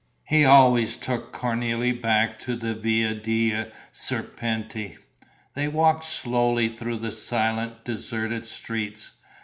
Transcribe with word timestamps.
He 0.23 0.43
always 0.45 0.97
took 0.97 1.31
Cornélie 1.31 2.01
back 2.01 2.39
to 2.39 2.55
the 2.55 2.73
Via 2.73 3.13
dei 3.13 3.69
Serpenti. 3.93 4.97
They 5.53 5.67
walked 5.67 6.05
slowly 6.05 6.69
through 6.69 6.97
the 6.97 7.11
silent, 7.11 7.85
deserted 7.85 8.47
streets. 8.47 9.11